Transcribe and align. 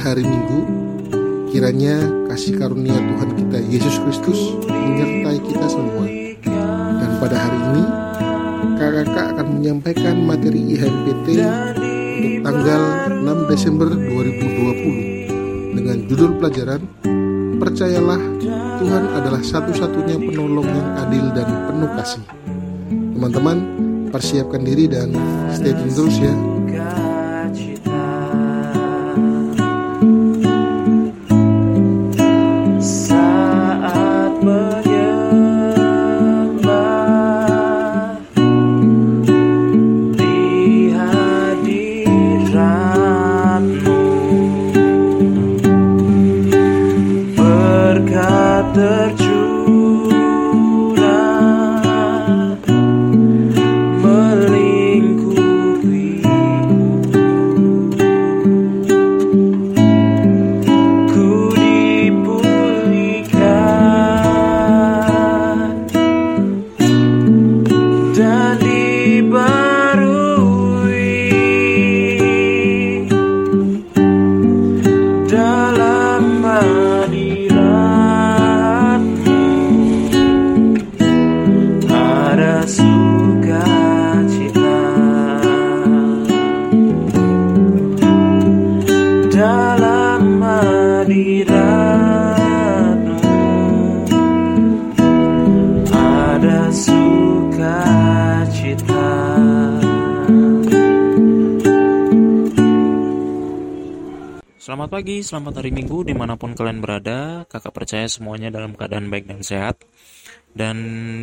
hari 0.00 0.24
Minggu. 0.24 0.60
Kiranya 1.52 2.00
kasih 2.32 2.56
karunia 2.56 2.96
Tuhan 2.96 3.30
kita 3.36 3.58
Yesus 3.68 4.00
Kristus 4.00 4.40
menyertai 4.64 5.38
kita 5.44 5.66
semua. 5.68 6.06
Dan 6.96 7.10
pada 7.20 7.36
hari 7.36 7.58
ini, 7.60 7.84
kakak 8.80 9.36
akan 9.36 9.46
menyampaikan 9.60 10.16
materi 10.24 10.60
IHMPT 10.72 11.26
untuk 11.36 12.34
tanggal 12.48 12.82
6 13.12 13.50
Desember 13.52 13.88
2020 13.92 15.76
dengan 15.76 15.96
judul 16.08 16.30
pelajaran 16.40 16.80
Percayalah 17.60 18.16
Tuhan 18.80 19.04
adalah 19.12 19.44
satu-satunya 19.44 20.16
penolong 20.16 20.64
yang 20.64 20.88
adil 20.96 21.28
dan 21.36 21.44
penuh 21.68 21.92
kasih. 21.92 22.24
Teman-teman, 22.88 23.58
persiapkan 24.08 24.64
diri 24.64 24.88
dan 24.88 25.12
stay 25.52 25.76
tune 25.76 25.92
terus 25.92 26.16
ya. 26.24 26.32
Selamat 104.90 105.06
pagi, 105.06 105.22
selamat 105.22 105.54
hari 105.62 105.70
Minggu 105.70 106.02
di 106.02 106.18
mana 106.18 106.34
pun 106.34 106.50
kalian 106.50 106.82
berada. 106.82 107.46
Kakak 107.46 107.70
percaya 107.70 108.10
semuanya 108.10 108.50
dalam 108.50 108.74
keadaan 108.74 109.06
baik 109.06 109.30
dan 109.30 109.46
sehat. 109.46 109.86
Dan 110.50 110.76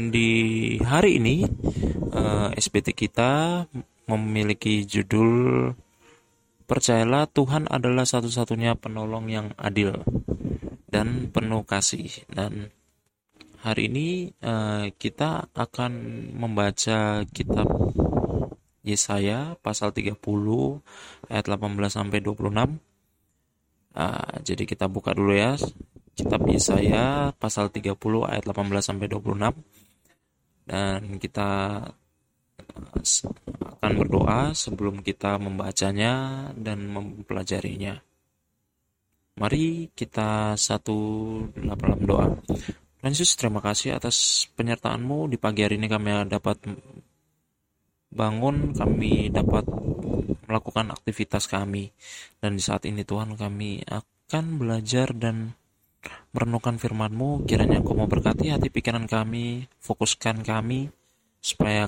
di 0.07 0.31
hari 0.79 1.19
ini 1.19 1.43
eh, 2.15 2.49
SBT 2.55 2.95
kita 2.95 3.67
memiliki 4.07 4.87
judul 4.87 5.75
Percayalah 6.63 7.27
Tuhan 7.27 7.67
adalah 7.67 8.07
satu-satunya 8.07 8.79
penolong 8.79 9.27
yang 9.27 9.51
adil 9.59 9.99
dan 10.87 11.27
penuh 11.35 11.67
kasih. 11.67 12.23
Dan 12.31 12.71
hari 13.67 13.91
ini 13.91 14.31
uh, 14.47 14.87
kita 14.95 15.51
akan 15.51 15.91
membaca 16.39 17.27
kitab 17.35 17.67
Yesaya 18.87 19.59
pasal 19.59 19.91
30 19.91 20.15
ayat 21.27 21.45
18 21.51 21.67
sampai 21.91 22.23
26 22.23 22.86
Nah, 23.97 24.45
jadi 24.45 24.63
kita 24.69 24.85
buka 24.85 25.17
dulu 25.17 25.33
ya 25.33 25.57
kitab 26.17 26.45
Yesaya 26.45 27.33
pasal 27.33 27.73
30 27.73 27.97
ayat 28.25 28.45
18 28.45 28.81
sampai 28.81 29.09
26 29.09 29.57
dan 30.69 31.17
kita 31.17 31.49
akan 33.77 33.91
berdoa 33.97 34.53
sebelum 34.53 35.05
kita 35.05 35.37
membacanya 35.37 36.45
dan 36.57 36.89
mempelajarinya. 36.89 38.01
Mari 39.37 39.93
kita 39.93 40.57
satu 40.57 40.97
dalam 41.53 42.01
doa. 42.01 42.33
Tuhan 42.97 43.13
Yesus, 43.13 43.37
terima 43.37 43.61
kasih 43.61 43.93
atas 43.93 44.49
penyertaanmu 44.57 45.29
di 45.29 45.37
pagi 45.37 45.61
hari 45.61 45.77
ini 45.77 45.85
kami 45.85 46.25
dapat 46.25 46.57
bangun, 48.09 48.73
kami 48.73 49.29
dapat 49.29 49.69
melakukan 50.47 50.89
aktivitas 50.95 51.45
kami. 51.45 51.91
Dan 52.39 52.57
di 52.57 52.63
saat 52.63 52.87
ini 52.87 53.03
Tuhan 53.03 53.35
kami 53.35 53.83
akan 53.85 54.45
belajar 54.57 55.11
dan 55.13 55.53
merenungkan 56.31 56.79
firman-Mu. 56.79 57.45
Kiranya 57.45 57.83
Engkau 57.83 57.93
mau 57.93 58.09
berkati 58.09 58.49
hati 58.49 58.71
pikiran 58.71 59.05
kami, 59.05 59.67
fokuskan 59.83 60.41
kami, 60.41 60.87
supaya 61.43 61.85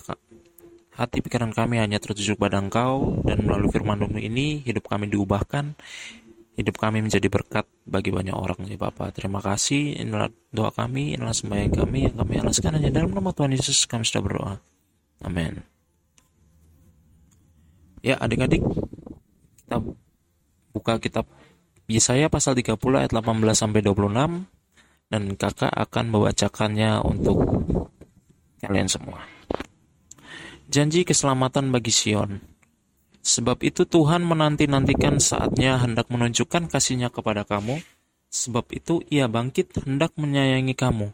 hati 0.99 1.17
pikiran 1.23 1.55
kami 1.55 1.79
hanya 1.79 1.97
tertuju 1.97 2.35
pada 2.35 2.59
Engkau, 2.59 3.23
dan 3.23 3.47
melalui 3.47 3.71
firman-Mu 3.71 4.19
ini 4.19 4.61
hidup 4.67 4.91
kami 4.91 5.07
diubahkan, 5.07 5.73
hidup 6.59 6.75
kami 6.75 6.99
menjadi 6.99 7.31
berkat 7.31 7.63
bagi 7.87 8.11
banyak 8.11 8.35
orang 8.35 8.67
ya 8.67 8.75
Bapak. 8.75 9.15
Terima 9.15 9.39
kasih, 9.39 9.95
inilah 9.95 10.27
doa 10.51 10.75
kami, 10.75 11.15
inilah 11.15 11.31
sembahyang 11.31 11.71
kami 11.71 11.99
yang 12.11 12.15
kami 12.19 12.33
alaskan 12.43 12.75
hanya 12.75 12.91
dalam 12.91 13.15
nama 13.15 13.31
Tuhan 13.31 13.55
Yesus 13.55 13.87
kami 13.87 14.03
sudah 14.03 14.23
berdoa. 14.23 14.55
Amin. 15.23 15.78
Ya, 17.99 18.15
adik-adik, 18.15 18.63
kita 19.65 19.77
buka 20.71 21.03
kitab 21.03 21.27
Yesaya 21.89 22.29
pasal 22.29 22.53
30 22.55 22.79
ayat 22.95 23.11
18 23.11 23.43
sampai 23.57 23.81
26 23.81 24.45
dan 25.09 25.23
kakak 25.35 25.73
akan 25.73 26.05
membacakannya 26.13 27.01
untuk 27.01 27.43
kalian 28.61 28.85
semua. 28.85 29.25
Janji 30.69 31.01
keselamatan 31.01 31.73
bagi 31.73 31.89
Sion. 31.89 32.39
Sebab 33.25 33.65
itu 33.65 33.83
Tuhan 33.89 34.21
menanti-nantikan 34.21 35.17
saatnya 35.17 35.81
hendak 35.81 36.07
menunjukkan 36.13 36.69
kasihnya 36.69 37.09
kepada 37.09 37.43
kamu. 37.43 37.81
Sebab 38.29 38.69
itu 38.71 39.01
ia 39.09 39.25
bangkit 39.25 39.73
hendak 39.81 40.13
menyayangi 40.13 40.77
kamu. 40.77 41.09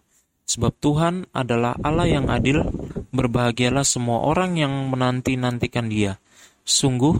Sebab 0.45 0.75
Tuhan 0.84 1.31
adalah 1.31 1.74
Allah 1.81 2.06
yang 2.06 2.28
adil, 2.28 2.68
berbahagialah 3.16 3.88
semua 3.88 4.28
orang 4.28 4.59
yang 4.59 4.91
menanti-nantikan 4.91 5.88
dia. 5.88 6.19
Sungguh, 6.65 7.13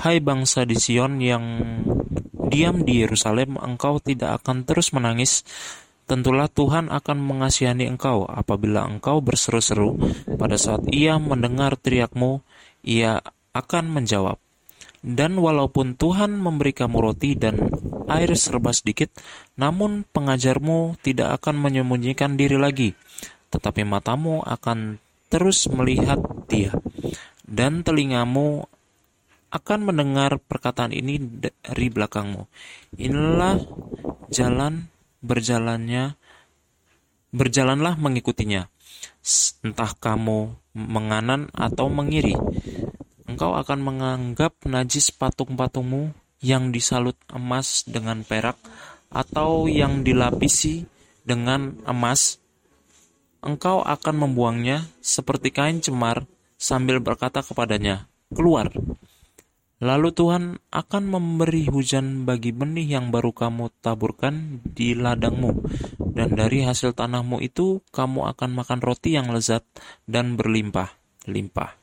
hai 0.00 0.24
bangsa 0.24 0.64
di 0.64 0.80
Sion 0.80 1.20
yang 1.20 1.44
diam 2.48 2.80
di 2.80 3.04
Yerusalem, 3.04 3.60
engkau 3.60 4.00
tidak 4.00 4.40
akan 4.40 4.64
terus 4.64 4.96
menangis. 4.96 5.44
Tentulah 6.08 6.48
Tuhan 6.48 6.88
akan 6.88 7.18
mengasihani 7.20 7.92
engkau 7.92 8.24
apabila 8.24 8.88
engkau 8.88 9.20
berseru-seru. 9.20 10.00
Pada 10.40 10.56
saat 10.56 10.88
ia 10.88 11.20
mendengar 11.20 11.76
teriakmu, 11.76 12.40
ia 12.80 13.20
akan 13.52 13.84
menjawab. 13.92 14.40
Dan 15.04 15.36
walaupun 15.44 15.92
Tuhan 16.00 16.32
memberi 16.32 16.72
kamu 16.72 16.96
roti 16.96 17.36
dan 17.36 17.68
air 18.08 18.32
serba 18.32 18.72
sedikit, 18.72 19.12
namun 19.60 20.08
pengajarmu 20.08 20.96
tidak 21.04 21.42
akan 21.42 21.60
menyembunyikan 21.60 22.40
diri 22.40 22.56
lagi, 22.56 22.96
tetapi 23.52 23.84
matamu 23.84 24.40
akan 24.40 24.98
terus 25.28 25.66
melihat 25.68 26.22
dia, 26.46 26.74
dan 27.46 27.82
telingamu 27.82 28.66
akan 29.56 29.88
mendengar 29.88 30.36
perkataan 30.36 30.92
ini 30.92 31.16
dari 31.64 31.88
belakangmu. 31.88 32.44
Inilah 33.00 33.56
jalan 34.28 34.92
berjalannya, 35.24 36.14
berjalanlah 37.32 37.96
mengikutinya. 37.96 38.68
Entah 39.64 39.92
kamu 39.98 40.54
menganan 40.76 41.50
atau 41.56 41.88
mengiri, 41.90 42.36
engkau 43.26 43.56
akan 43.58 43.80
menganggap 43.82 44.54
najis 44.68 45.10
patung-patungmu 45.10 46.14
yang 46.44 46.70
disalut 46.70 47.16
emas 47.32 47.82
dengan 47.88 48.22
perak 48.22 48.60
atau 49.10 49.66
yang 49.66 50.04
dilapisi 50.04 50.86
dengan 51.24 51.80
emas. 51.88 52.38
Engkau 53.42 53.82
akan 53.82 54.14
membuangnya 54.26 54.86
seperti 55.02 55.50
kain 55.54 55.78
cemar 55.82 56.26
sambil 56.58 56.98
berkata 56.98 57.42
kepadanya, 57.42 58.06
"Keluar!" 58.30 58.70
Lalu 59.76 60.08
Tuhan 60.16 60.56
akan 60.72 61.04
memberi 61.04 61.68
hujan 61.68 62.24
bagi 62.24 62.48
benih 62.48 62.96
yang 62.96 63.12
baru 63.12 63.36
kamu 63.36 63.76
taburkan 63.84 64.64
di 64.64 64.96
ladangmu, 64.96 65.52
dan 66.16 66.32
dari 66.32 66.64
hasil 66.64 66.96
tanahmu 66.96 67.44
itu 67.44 67.84
kamu 67.92 68.24
akan 68.32 68.56
makan 68.56 68.80
roti 68.80 69.20
yang 69.20 69.28
lezat 69.28 69.68
dan 70.08 70.40
berlimpah. 70.40 70.96
limpah. 71.26 71.76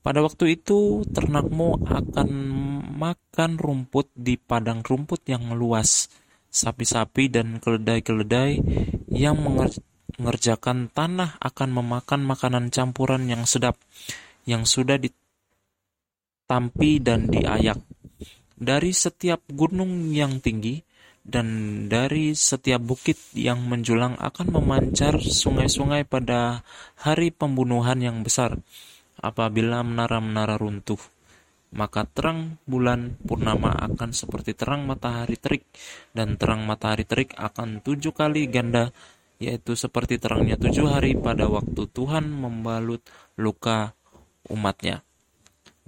Pada 0.00 0.24
waktu 0.24 0.56
itu, 0.56 1.04
ternakmu 1.04 1.84
akan 1.84 2.28
makan 2.96 3.60
rumput 3.60 4.08
di 4.14 4.40
padang 4.40 4.80
rumput 4.80 5.26
yang 5.28 5.52
luas. 5.52 6.08
Sapi-sapi 6.48 7.28
dan 7.28 7.60
keledai-keledai 7.60 8.56
yang 9.12 9.36
mengerjakan 9.36 10.88
tanah 10.94 11.36
akan 11.44 11.68
memakan 11.76 12.24
makanan 12.24 12.72
campuran 12.72 13.28
yang 13.28 13.44
sedap, 13.44 13.76
yang 14.48 14.64
sudah 14.64 14.96
ditampi 16.48 16.96
dan 17.04 17.28
diayak. 17.28 17.76
Dari 18.56 18.88
setiap 18.96 19.44
gunung 19.52 20.16
yang 20.16 20.40
tinggi, 20.40 20.80
dan 21.20 21.44
dari 21.92 22.32
setiap 22.32 22.80
bukit 22.80 23.20
yang 23.36 23.68
menjulang 23.68 24.16
akan 24.16 24.56
memancar 24.56 25.20
sungai-sungai 25.20 26.08
pada 26.08 26.64
hari 27.04 27.36
pembunuhan 27.36 28.00
yang 28.00 28.24
besar 28.24 28.56
apabila 29.20 29.84
menara-menara 29.84 30.56
runtuh, 30.56 30.96
maka 31.76 32.08
terang 32.08 32.56
bulan 32.64 33.20
purnama 33.20 33.68
akan 33.84 34.16
seperti 34.16 34.56
terang 34.56 34.88
matahari 34.88 35.36
terik, 35.36 35.68
dan 36.16 36.40
terang 36.40 36.64
matahari 36.64 37.04
terik 37.04 37.36
akan 37.36 37.84
tujuh 37.84 38.16
kali 38.16 38.48
ganda, 38.48 38.88
yaitu 39.36 39.76
seperti 39.76 40.16
terangnya 40.16 40.56
tujuh 40.56 40.88
hari 40.88 41.12
pada 41.12 41.44
waktu 41.44 41.84
Tuhan 41.92 42.24
membalut 42.32 43.04
luka 43.36 43.92
umatnya 44.48 45.04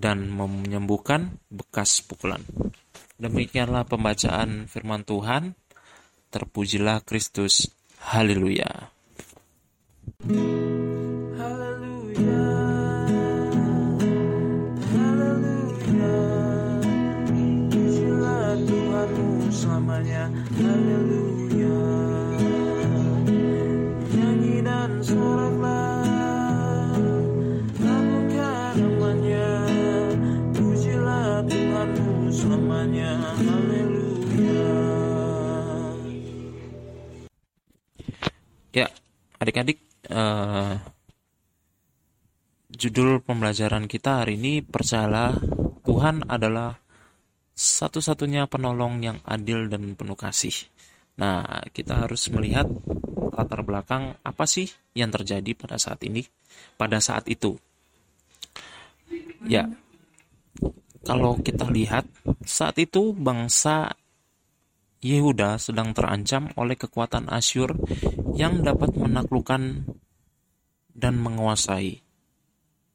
dan 0.00 0.32
menyembuhkan 0.32 1.37
bekas 1.52 2.00
pukulan. 2.00 2.41
Demikianlah 3.20 3.85
pembacaan 3.85 4.64
firman 4.64 5.05
Tuhan. 5.05 5.52
Terpujilah 6.32 7.05
Kristus. 7.05 7.69
Haleluya. 8.00 8.88
Ya, 12.17 12.59
judul 42.90 43.22
pembelajaran 43.22 43.87
kita 43.87 44.26
hari 44.26 44.34
ini 44.34 44.66
percayalah 44.66 45.38
Tuhan 45.87 46.26
adalah 46.26 46.75
satu-satunya 47.54 48.50
penolong 48.50 48.98
yang 48.98 49.22
adil 49.22 49.70
dan 49.70 49.94
penuh 49.94 50.19
kasih. 50.19 50.66
Nah, 51.22 51.62
kita 51.70 52.02
harus 52.02 52.26
melihat 52.34 52.66
latar 53.31 53.62
belakang 53.62 54.19
apa 54.26 54.42
sih 54.42 54.66
yang 54.98 55.14
terjadi 55.14 55.54
pada 55.54 55.78
saat 55.78 56.02
ini, 56.02 56.26
pada 56.75 56.98
saat 56.98 57.31
itu. 57.31 57.54
Ya, 59.46 59.70
kalau 61.06 61.38
kita 61.38 61.70
lihat 61.70 62.10
saat 62.42 62.75
itu 62.82 63.14
bangsa 63.14 63.94
Yehuda 65.00 65.62
sedang 65.62 65.94
terancam 65.94 66.50
oleh 66.58 66.75
kekuatan 66.75 67.31
Asyur 67.31 67.72
yang 68.34 68.66
dapat 68.66 68.98
menaklukkan 68.98 69.87
dan 70.92 71.14
menguasai. 71.22 72.09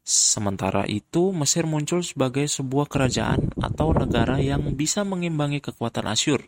Sementara 0.05 0.85
itu, 0.85 1.33
Mesir 1.33 1.65
muncul 1.65 2.05
sebagai 2.05 2.45
sebuah 2.45 2.85
kerajaan 2.85 3.49
atau 3.57 3.89
negara 3.89 4.37
yang 4.37 4.77
bisa 4.77 5.01
mengimbangi 5.01 5.65
kekuatan 5.65 6.05
Asyur. 6.05 6.45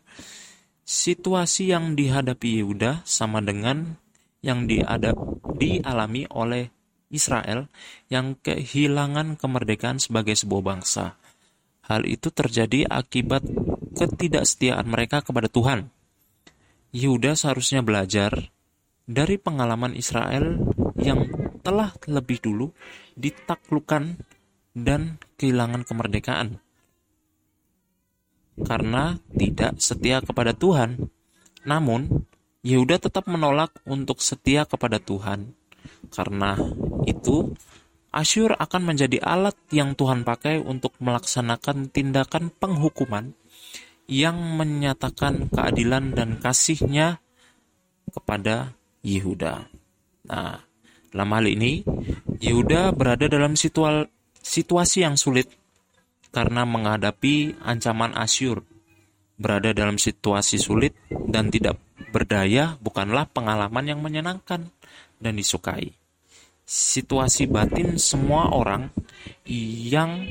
Situasi 0.86 1.74
yang 1.74 1.98
dihadapi 1.98 2.62
Yehuda 2.62 3.02
sama 3.02 3.42
dengan 3.42 3.98
yang 4.46 4.70
diadap, 4.70 5.18
dialami 5.58 6.30
oleh 6.30 6.70
Israel 7.10 7.66
yang 8.14 8.38
kehilangan 8.38 9.42
kemerdekaan 9.42 9.98
sebagai 9.98 10.38
sebuah 10.38 10.62
bangsa. 10.62 11.18
Hal 11.90 12.06
itu 12.06 12.30
terjadi 12.30 12.86
akibat 12.86 13.42
ketidaksetiaan 13.98 14.86
mereka 14.86 15.26
kepada 15.26 15.50
Tuhan. 15.50 15.90
Yehuda 16.94 17.34
seharusnya 17.34 17.82
belajar 17.82 18.54
dari 19.10 19.42
pengalaman 19.42 19.98
Israel 19.98 20.62
yang 21.00 21.26
telah 21.68 21.92
lebih 22.08 22.40
dulu 22.40 22.72
ditaklukkan 23.20 24.16
dan 24.72 25.20
kehilangan 25.36 25.84
kemerdekaan. 25.84 26.64
Karena 28.64 29.20
tidak 29.36 29.84
setia 29.84 30.24
kepada 30.24 30.56
Tuhan, 30.56 31.12
namun 31.68 32.24
Yehuda 32.64 33.04
tetap 33.04 33.28
menolak 33.28 33.76
untuk 33.84 34.24
setia 34.24 34.64
kepada 34.64 35.04
Tuhan. 35.04 35.52
Karena 36.08 36.56
itu, 37.04 37.52
Asyur 38.16 38.56
akan 38.56 38.96
menjadi 38.96 39.20
alat 39.20 39.54
yang 39.70 39.94
Tuhan 39.94 40.24
pakai 40.24 40.64
untuk 40.64 40.96
melaksanakan 41.04 41.92
tindakan 41.92 42.50
penghukuman 42.56 43.36
yang 44.08 44.40
menyatakan 44.56 45.52
keadilan 45.52 46.16
dan 46.16 46.40
kasihnya 46.40 47.20
kepada 48.10 48.74
Yehuda. 49.04 49.68
Nah, 50.28 50.67
dalam 51.14 51.30
hal 51.34 51.46
ini, 51.48 51.82
Yehuda 52.38 52.94
berada 52.94 53.26
dalam 53.26 53.58
situasi 53.58 55.00
yang 55.02 55.16
sulit 55.16 55.50
karena 56.30 56.68
menghadapi 56.68 57.58
ancaman 57.64 58.14
Asyur. 58.14 58.62
Berada 59.38 59.70
dalam 59.70 60.02
situasi 60.02 60.58
sulit 60.58 60.98
dan 61.10 61.54
tidak 61.54 61.78
berdaya 62.10 62.74
bukanlah 62.82 63.30
pengalaman 63.30 63.86
yang 63.86 64.02
menyenangkan 64.02 64.74
dan 65.22 65.34
disukai. 65.38 65.94
Situasi 66.66 67.46
batin 67.46 68.02
semua 68.02 68.50
orang 68.50 68.90
yang 69.46 70.26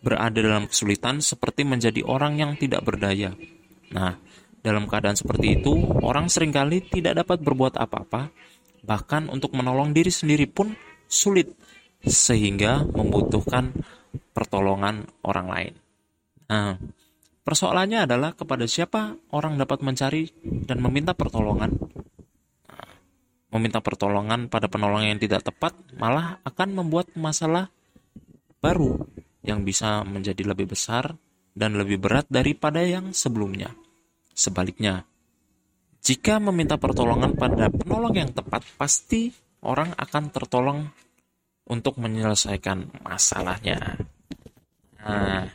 berada 0.00 0.38
dalam 0.38 0.70
kesulitan 0.70 1.18
seperti 1.18 1.66
menjadi 1.66 2.06
orang 2.06 2.38
yang 2.38 2.54
tidak 2.54 2.86
berdaya. 2.86 3.34
Nah, 3.90 4.16
dalam 4.64 4.86
keadaan 4.86 5.18
seperti 5.18 5.60
itu, 5.60 5.74
orang 6.00 6.30
sering 6.32 6.54
kali 6.54 6.80
tidak 6.88 7.26
dapat 7.26 7.42
berbuat 7.42 7.74
apa-apa, 7.76 8.30
bahkan 8.84 9.32
untuk 9.32 9.56
menolong 9.56 9.96
diri 9.96 10.12
sendiri 10.12 10.44
pun 10.44 10.76
sulit, 11.08 11.50
sehingga 12.04 12.84
membutuhkan 12.84 13.72
pertolongan 14.36 15.08
orang 15.24 15.48
lain. 15.48 15.74
Nah, 16.52 16.76
persoalannya 17.42 18.04
adalah 18.04 18.36
kepada 18.36 18.68
siapa 18.68 19.16
orang 19.32 19.56
dapat 19.56 19.80
mencari 19.80 20.28
dan 20.44 20.84
meminta 20.84 21.16
pertolongan. 21.16 21.72
Nah, 22.68 22.90
meminta 23.56 23.80
pertolongan 23.80 24.52
pada 24.52 24.68
penolong 24.68 25.08
yang 25.08 25.16
tidak 25.16 25.48
tepat 25.48 25.72
malah 25.96 26.38
akan 26.44 26.84
membuat 26.84 27.08
masalah 27.16 27.72
baru 28.60 29.08
yang 29.44 29.64
bisa 29.64 30.04
menjadi 30.04 30.52
lebih 30.52 30.72
besar 30.72 31.16
dan 31.54 31.76
lebih 31.78 32.00
berat 32.00 32.26
daripada 32.28 32.82
yang 32.82 33.12
sebelumnya. 33.16 33.72
Sebaliknya, 34.34 35.06
jika 36.04 36.36
meminta 36.36 36.76
pertolongan 36.76 37.32
pada 37.32 37.72
penolong 37.72 38.12
yang 38.12 38.30
tepat, 38.36 38.60
pasti 38.76 39.32
orang 39.64 39.96
akan 39.96 40.24
tertolong 40.28 40.80
untuk 41.64 41.96
menyelesaikan 41.96 43.00
masalahnya. 43.00 43.96
Nah, 45.00 45.48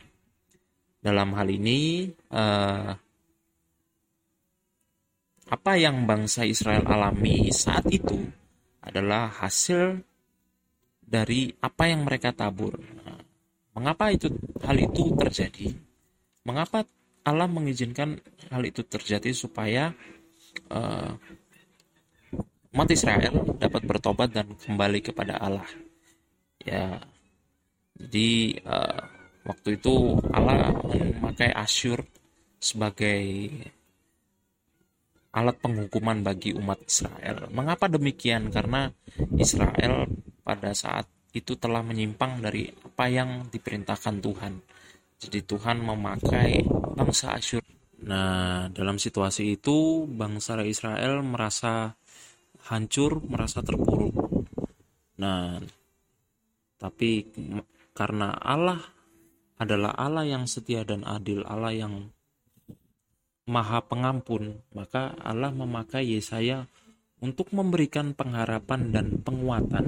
dalam 0.98 1.30
hal 1.38 1.46
ini, 1.54 2.10
eh, 2.10 2.90
apa 5.50 5.72
yang 5.78 6.02
bangsa 6.02 6.42
Israel 6.42 6.82
alami 6.82 7.54
saat 7.54 7.86
itu 7.86 8.18
adalah 8.82 9.30
hasil 9.30 10.02
dari 10.98 11.50
apa 11.62 11.90
yang 11.90 12.02
mereka 12.02 12.34
tabur. 12.34 12.74
Mengapa 13.74 14.10
itu 14.10 14.30
hal 14.66 14.82
itu 14.82 15.14
terjadi? 15.14 15.78
Mengapa 16.42 16.82
Allah 17.22 17.46
mengizinkan 17.46 18.18
hal 18.50 18.62
itu 18.66 18.82
terjadi 18.82 19.30
supaya 19.30 19.94
uh, 20.70 21.14
umat 22.70 22.88
Israel 22.90 23.58
dapat 23.58 23.82
bertobat 23.86 24.30
dan 24.30 24.54
kembali 24.54 25.00
kepada 25.02 25.38
Allah. 25.38 25.66
Ya, 26.60 27.00
jadi 27.96 28.60
uh, 28.64 29.00
waktu 29.48 29.80
itu 29.80 30.20
Allah 30.30 30.76
memakai 30.92 31.50
Asyur 31.56 32.04
sebagai 32.60 33.48
alat 35.30 35.56
penghukuman 35.62 36.20
bagi 36.26 36.52
umat 36.54 36.82
Israel. 36.84 37.48
Mengapa 37.54 37.86
demikian? 37.86 38.50
Karena 38.50 38.90
Israel 39.38 40.06
pada 40.42 40.74
saat 40.74 41.06
itu 41.30 41.54
telah 41.54 41.80
menyimpang 41.86 42.42
dari 42.42 42.66
apa 42.66 43.06
yang 43.06 43.46
diperintahkan 43.46 44.18
Tuhan. 44.18 44.54
Jadi 45.20 45.38
Tuhan 45.46 45.78
memakai 45.84 46.64
bangsa 46.98 47.38
Asyur. 47.38 47.62
Nah, 48.00 48.72
dalam 48.72 48.96
situasi 48.96 49.60
itu 49.60 50.08
bangsa 50.08 50.56
Israel 50.64 51.20
merasa 51.20 51.92
hancur, 52.70 53.20
merasa 53.28 53.60
terpuruk. 53.60 54.16
Nah, 55.20 55.60
Tapi 56.80 57.28
karena 57.92 58.32
Allah 58.40 58.80
adalah 59.60 59.92
Allah 59.92 60.24
yang 60.24 60.48
setia 60.48 60.80
dan 60.80 61.04
adil, 61.04 61.44
Allah 61.44 61.76
yang 61.76 62.08
maha 63.44 63.84
pengampun, 63.84 64.64
maka 64.72 65.12
Allah 65.20 65.52
memakai 65.52 66.08
Yesaya 66.08 66.64
untuk 67.20 67.52
memberikan 67.52 68.16
pengharapan 68.16 68.96
dan 68.96 69.20
penguatan 69.20 69.84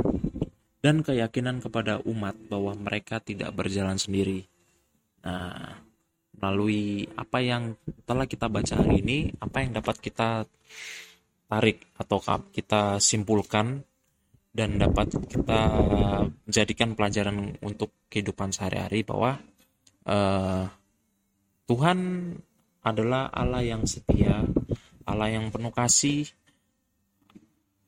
dan 0.85 1.01
keyakinan 1.01 1.65
kepada 1.65 2.05
umat 2.05 2.37
bahwa 2.53 2.77
mereka 2.77 3.25
tidak 3.25 3.57
berjalan 3.57 3.97
sendiri. 3.97 4.45
Nah, 5.25 5.81
melalui 6.37 7.07
apa 7.15 7.39
yang 7.45 7.77
telah 8.09 8.25
kita 8.25 8.49
baca 8.49 8.81
hari 8.81 9.05
ini, 9.05 9.19
apa 9.39 9.63
yang 9.63 9.77
dapat 9.77 10.01
kita 10.01 10.49
tarik 11.47 11.85
atau 12.01 12.19
kita 12.49 12.97
simpulkan 12.97 13.85
dan 14.53 14.77
dapat 14.81 15.13
kita 15.29 15.61
jadikan 16.49 16.93
pelajaran 16.93 17.57
untuk 17.65 17.93
kehidupan 18.13 18.53
sehari-hari 18.53 19.05
bahwa 19.05 19.41
uh, 20.09 20.69
Tuhan 21.69 21.99
adalah 22.85 23.33
Allah 23.33 23.65
yang 23.65 23.89
setia, 23.89 24.45
Allah 25.09 25.29
yang 25.33 25.49
penuh 25.49 25.73
kasih, 25.73 26.29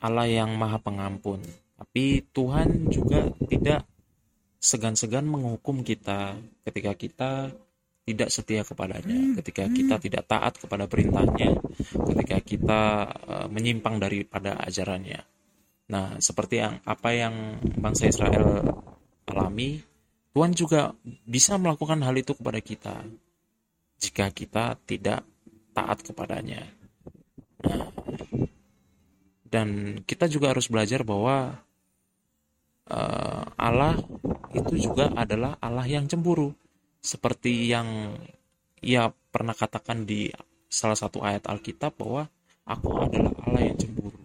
Allah 0.01 0.29
yang 0.29 0.57
maha 0.57 0.81
pengampun. 0.81 1.41
Tapi 1.75 2.25
Tuhan 2.33 2.89
juga 2.89 3.29
tidak 3.49 3.85
segan-segan 4.57 5.29
menghukum 5.29 5.85
kita 5.85 6.41
ketika 6.65 6.93
kita 6.97 7.33
tidak 8.05 8.29
setia 8.29 8.63
kepadanya, 8.69 9.41
ketika 9.41 9.65
kita 9.65 9.97
tidak 9.97 10.25
taat 10.29 10.61
kepada 10.61 10.85
perintahnya, 10.85 11.57
ketika 12.13 12.39
kita 12.45 12.81
uh, 13.09 13.47
menyimpang 13.49 13.97
daripada 13.97 14.61
ajarannya. 14.61 15.25
Nah, 15.89 16.21
seperti 16.21 16.61
yang 16.61 16.85
apa 16.85 17.11
yang 17.17 17.61
bangsa 17.81 18.09
Israel 18.09 18.61
alami, 19.25 19.81
Tuhan 20.37 20.53
juga 20.53 20.93
bisa 21.25 21.57
melakukan 21.57 22.05
hal 22.05 22.17
itu 22.21 22.37
kepada 22.37 22.61
kita 22.61 22.97
jika 24.01 24.29
kita 24.37 24.77
tidak 24.85 25.25
taat 25.73 26.05
kepadanya. 26.05 26.61
Nah, 27.65 27.89
dan 29.49 30.01
kita 30.05 30.27
juga 30.29 30.51
harus 30.53 30.69
belajar 30.69 31.07
bahwa 31.07 31.63
uh, 32.91 33.43
Allah 33.55 33.97
itu 34.53 34.91
juga 34.91 35.15
adalah 35.15 35.55
Allah 35.63 35.87
yang 35.87 36.11
cemburu, 36.11 36.53
seperti 37.05 37.69
yang 37.69 38.17
ia 38.81 39.13
pernah 39.29 39.53
katakan 39.53 40.09
di 40.09 40.33
salah 40.73 40.97
satu 40.97 41.21
ayat 41.21 41.45
Alkitab 41.45 42.01
bahwa 42.01 42.25
aku 42.65 42.97
adalah 42.97 43.37
Allah 43.45 43.63
yang 43.69 43.77
cemburu. 43.77 44.17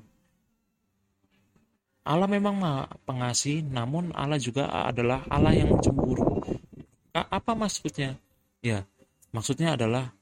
Allah 2.08 2.26
memang 2.32 2.58
pengasih, 3.04 3.68
namun 3.68 4.16
Allah 4.16 4.40
juga 4.40 4.72
adalah 4.72 5.28
Allah 5.28 5.52
yang 5.52 5.76
cemburu. 5.84 6.40
Apa 7.12 7.52
maksudnya? 7.52 8.16
Ya, 8.64 8.88
maksudnya 9.36 9.76
adalah 9.76 10.16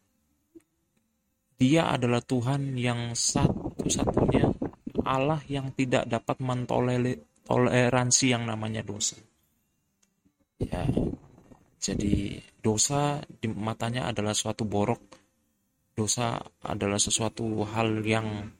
Dia 1.57 1.89
adalah 1.89 2.21
Tuhan 2.21 2.77
yang 2.77 3.17
satu-satunya 3.17 4.45
Allah 5.01 5.41
yang 5.49 5.73
tidak 5.73 6.05
dapat 6.05 6.37
mentoleransi 6.37 8.25
yang 8.29 8.45
namanya 8.45 8.85
dosa. 8.85 9.17
Ya, 10.61 10.85
jadi 11.77 12.41
dosa 12.57 13.21
di 13.25 13.47
matanya 13.53 14.09
adalah 14.09 14.33
suatu 14.33 14.65
borok. 14.65 15.01
Dosa 15.97 16.37
adalah 16.61 17.01
sesuatu 17.01 17.65
hal 17.65 18.05
yang 18.05 18.53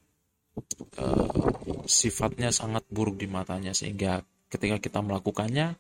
uh, 0.97 1.49
sifatnya 1.85 2.49
sangat 2.49 2.85
buruk 2.89 3.21
di 3.21 3.29
matanya 3.29 3.77
sehingga 3.77 4.25
ketika 4.49 4.81
kita 4.81 4.99
melakukannya 5.05 5.77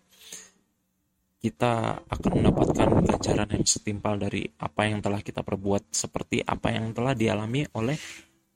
kita 1.37 2.03
akan 2.09 2.31
mendapatkan 2.41 2.89
ganjaran 3.05 3.49
yang 3.53 3.65
setimpal 3.65 4.17
dari 4.17 4.43
apa 4.57 4.89
yang 4.89 4.99
telah 4.99 5.21
kita 5.21 5.45
perbuat 5.45 5.93
seperti 5.93 6.41
apa 6.41 6.73
yang 6.73 6.91
telah 6.97 7.13
dialami 7.13 7.61
oleh 7.77 7.97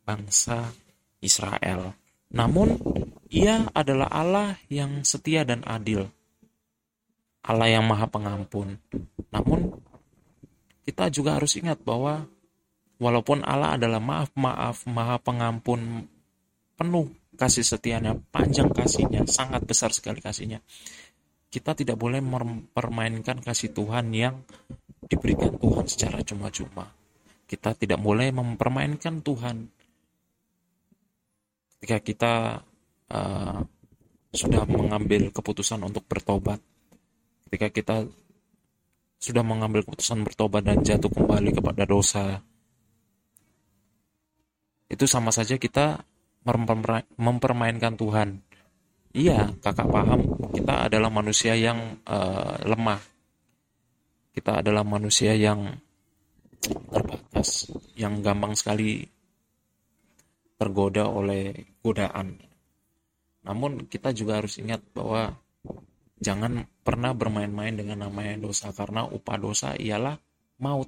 bangsa 0.02 0.66
Israel. 1.22 1.94
Namun 2.34 2.74
ia 3.30 3.70
adalah 3.72 4.10
Allah 4.10 4.58
yang 4.68 5.06
setia 5.06 5.46
dan 5.46 5.62
adil. 5.64 6.10
Allah 7.42 7.68
yang 7.70 7.86
maha 7.86 8.06
pengampun. 8.06 8.78
Namun 9.34 9.74
kita 10.86 11.10
juga 11.10 11.38
harus 11.38 11.58
ingat 11.58 11.82
bahwa 11.82 12.26
walaupun 13.02 13.42
Allah 13.42 13.78
adalah 13.78 13.98
maaf-maaf, 13.98 14.86
maha 14.86 15.18
pengampun, 15.18 16.06
penuh 16.78 17.10
kasih 17.38 17.66
setianya, 17.66 18.14
panjang 18.30 18.70
kasihnya, 18.70 19.26
sangat 19.26 19.66
besar 19.66 19.90
sekali 19.90 20.22
kasihnya. 20.22 20.62
Kita 21.52 21.76
tidak 21.76 21.98
boleh 21.98 22.22
mempermainkan 22.22 23.42
kasih 23.42 23.74
Tuhan 23.74 24.14
yang 24.14 24.40
diberikan 25.10 25.58
Tuhan 25.58 25.86
secara 25.90 26.22
cuma-cuma. 26.24 26.88
Kita 27.50 27.76
tidak 27.76 28.00
boleh 28.00 28.32
mempermainkan 28.32 29.20
Tuhan 29.20 29.68
ketika 31.76 31.98
kita 32.00 32.34
uh, 33.10 33.60
sudah 34.32 34.64
mengambil 34.70 35.34
keputusan 35.34 35.84
untuk 35.84 36.08
bertobat. 36.08 36.62
Ketika 37.52 37.68
kita 37.68 37.96
sudah 39.20 39.44
mengambil 39.44 39.84
keputusan 39.84 40.24
bertobat 40.24 40.64
dan 40.64 40.80
jatuh 40.88 41.12
kembali 41.12 41.52
kepada 41.52 41.84
dosa, 41.84 42.40
itu 44.88 45.04
sama 45.04 45.36
saja 45.36 45.60
kita 45.60 46.00
mempermainkan 47.20 48.00
Tuhan. 48.00 48.40
Iya, 49.12 49.52
kakak 49.60 49.92
paham. 49.92 50.24
Kita 50.56 50.88
adalah 50.88 51.12
manusia 51.12 51.52
yang 51.60 52.00
uh, 52.08 52.56
lemah. 52.64 53.04
Kita 54.32 54.64
adalah 54.64 54.88
manusia 54.88 55.36
yang 55.36 55.76
terbatas, 56.64 57.68
yang 58.00 58.24
gampang 58.24 58.56
sekali 58.56 59.04
tergoda 60.56 61.12
oleh 61.12 61.52
godaan. 61.84 62.40
Namun 63.44 63.92
kita 63.92 64.16
juga 64.16 64.40
harus 64.40 64.56
ingat 64.56 64.80
bahwa 64.96 65.36
jangan 66.22 66.62
pernah 66.86 67.18
bermain-main 67.18 67.74
dengan 67.74 68.06
namanya 68.08 68.38
dosa 68.38 68.70
karena 68.70 69.10
upah 69.10 69.38
dosa 69.42 69.74
ialah 69.74 70.14
maut. 70.62 70.88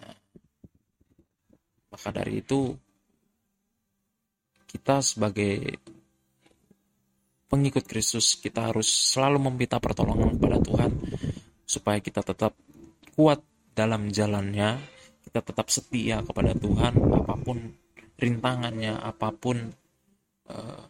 Nah, 0.00 0.16
maka 1.92 2.08
dari 2.08 2.40
itu 2.40 2.72
kita 4.64 5.04
sebagai 5.04 5.76
pengikut 7.52 7.84
Kristus 7.84 8.40
kita 8.40 8.72
harus 8.72 8.88
selalu 8.88 9.52
meminta 9.52 9.76
pertolongan 9.78 10.34
kepada 10.34 10.58
Tuhan 10.64 10.90
supaya 11.68 12.00
kita 12.00 12.24
tetap 12.24 12.56
kuat 13.14 13.44
dalam 13.76 14.08
jalannya, 14.08 14.80
kita 15.28 15.44
tetap 15.44 15.68
setia 15.68 16.24
kepada 16.24 16.56
Tuhan 16.56 16.98
apa 16.98 17.36
pun 17.36 17.58
rintangannya, 18.16 18.96
apa 18.96 19.28
pun 19.30 19.60
uh, 20.48 20.82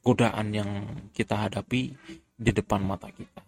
godaan 0.00 0.46
yang 0.54 0.70
kita 1.12 1.46
hadapi 1.46 1.94
di 2.36 2.52
depan 2.52 2.84
mata 2.84 3.08
kita. 3.08 3.42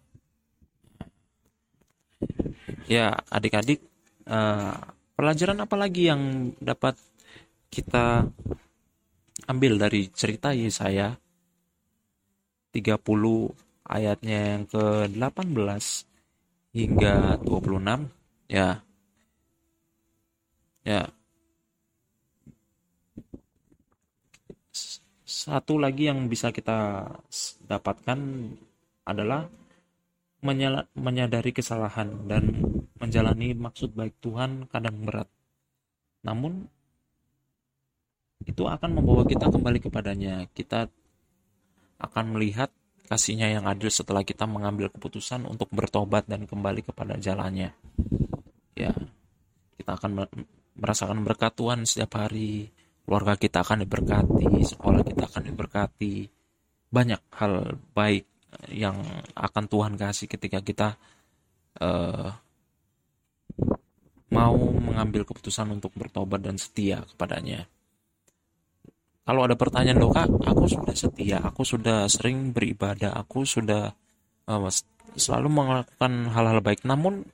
Ya, 2.89 3.15
adik-adik, 3.29 3.79
uh, 4.25 4.75
pelajaran 5.13 5.61
apa 5.61 5.75
lagi 5.77 6.09
yang 6.09 6.51
dapat 6.57 6.97
kita 7.69 8.25
ambil 9.45 9.77
dari 9.77 10.09
cerita 10.09 10.51
Yesaya 10.51 11.15
30 12.73 13.01
ayatnya 13.85 14.37
yang 14.57 14.63
ke-18 14.69 15.85
hingga 16.73 17.41
26 17.41 18.09
ya. 18.49 18.81
Ya. 20.85 21.03
Satu 25.25 25.77
lagi 25.77 26.09
yang 26.09 26.29
bisa 26.29 26.49
kita 26.49 27.05
dapatkan 27.69 28.19
adalah 29.09 29.49
menyadari 30.95 31.51
kesalahan 31.51 32.29
dan 32.29 32.63
menjalani 32.95 33.51
maksud 33.55 33.91
baik 33.91 34.15
Tuhan 34.23 34.71
kadang 34.71 35.03
berat. 35.03 35.27
Namun 36.23 36.67
itu 38.47 38.63
akan 38.63 38.89
membawa 38.95 39.27
kita 39.27 39.51
kembali 39.51 39.79
kepadanya. 39.83 40.47
Kita 40.55 40.87
akan 41.99 42.25
melihat 42.35 42.71
kasihnya 43.11 43.51
yang 43.51 43.65
adil 43.67 43.91
setelah 43.91 44.23
kita 44.23 44.47
mengambil 44.47 44.87
keputusan 44.93 45.43
untuk 45.43 45.67
bertobat 45.73 46.29
dan 46.29 46.47
kembali 46.47 46.85
kepada 46.85 47.19
jalannya. 47.19 47.75
Ya, 48.77 48.95
kita 49.75 49.99
akan 49.99 50.29
merasakan 50.79 51.25
berkat 51.27 51.51
Tuhan 51.57 51.83
setiap 51.83 52.15
hari. 52.15 52.71
Keluarga 53.03 53.33
kita 53.35 53.65
akan 53.65 53.83
diberkati, 53.83 54.61
sekolah 54.61 55.01
kita 55.01 55.25
akan 55.25 55.43
diberkati. 55.49 56.29
Banyak 56.93 57.21
hal 57.41 57.81
baik 57.97 58.28
yang 58.69 58.97
akan 59.37 59.65
Tuhan 59.69 59.93
kasih 59.97 60.27
ketika 60.29 60.59
kita 60.61 60.87
uh, 61.81 62.33
mau 64.29 64.57
mengambil 64.57 65.25
keputusan 65.25 65.69
untuk 65.73 65.93
bertobat 65.97 66.41
dan 66.45 66.57
setia 66.57 67.01
kepadanya. 67.13 67.65
Kalau 69.25 69.45
ada 69.45 69.53
pertanyaan 69.53 70.01
loh 70.01 70.09
kak, 70.09 70.25
aku 70.25 70.65
sudah 70.65 70.95
setia, 70.97 71.37
aku 71.45 71.61
sudah 71.61 72.09
sering 72.09 72.49
beribadah, 72.49 73.13
aku 73.13 73.45
sudah 73.45 73.93
uh, 74.49 74.69
selalu 75.13 75.47
melakukan 75.49 76.33
hal-hal 76.33 76.61
baik 76.61 76.81
namun 76.85 77.25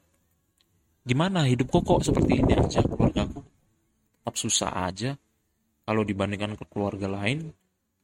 gimana 1.07 1.47
hidupku 1.47 1.83
kok 1.83 2.03
seperti 2.03 2.43
ini 2.43 2.55
aja? 2.59 2.83
Keluargaku 2.83 3.39
tetap 4.19 4.35
susah 4.35 4.71
aja. 4.89 5.15
Kalau 5.85 6.01
dibandingkan 6.01 6.57
ke 6.57 6.65
keluarga 6.65 7.05
lain 7.05 7.53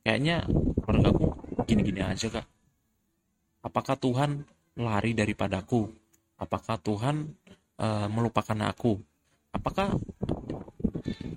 kayaknya 0.06 0.46
keluargaku 0.86 1.34
gini-gini 1.66 2.06
aja 2.06 2.30
kak 2.30 2.46
apakah 3.62 3.96
Tuhan 3.98 4.46
lari 4.78 5.12
daripadaku? 5.14 5.88
Apakah 6.42 6.82
Tuhan 6.82 7.30
uh, 7.78 8.08
melupakan 8.10 8.58
aku? 8.66 8.98
Apakah 9.54 9.94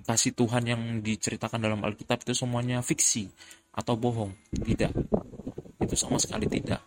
kasih 0.05 0.33
Tuhan 0.33 0.63
yang 0.65 0.81
diceritakan 1.01 1.61
dalam 1.61 1.81
Alkitab 1.85 2.25
itu 2.25 2.33
semuanya 2.33 2.81
fiksi 2.81 3.29
atau 3.73 3.93
bohong? 3.97 4.33
Tidak. 4.53 4.91
Itu 5.81 5.95
sama 5.97 6.17
sekali 6.17 6.49
tidak. 6.49 6.81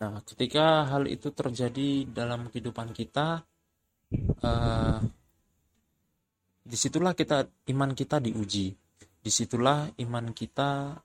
Nah 0.00 0.24
ketika 0.24 0.88
hal 0.88 1.04
itu 1.04 1.28
terjadi 1.28 2.08
dalam 2.08 2.48
kehidupan 2.48 2.96
kita 2.96 3.44
uh, 4.40 4.98
di 6.64 6.76
situlah 6.78 7.12
kita 7.12 7.44
iman 7.74 7.92
kita 7.92 8.16
diuji. 8.22 8.72
Di 9.20 9.28
situlah 9.28 9.92
iman 10.00 10.32
kita 10.32 10.96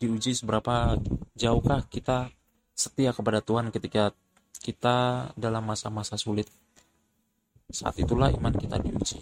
diuji 0.00 0.34
seberapa 0.34 0.98
jauhkah 1.36 1.86
kita 1.86 2.39
setia 2.80 3.12
kepada 3.12 3.44
Tuhan 3.44 3.68
ketika 3.68 4.16
kita 4.64 5.28
dalam 5.36 5.68
masa-masa 5.68 6.16
sulit. 6.16 6.48
Saat 7.68 8.00
itulah 8.00 8.32
iman 8.32 8.56
kita 8.56 8.80
diuji. 8.80 9.20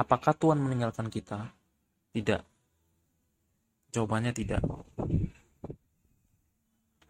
Apakah 0.00 0.32
Tuhan 0.32 0.56
meninggalkan 0.56 1.12
kita? 1.12 1.52
Tidak. 2.16 2.42
Jawabannya 3.92 4.32
tidak. 4.32 4.64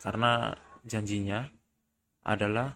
Karena 0.03 0.51
janjinya 0.83 1.47
adalah 2.27 2.75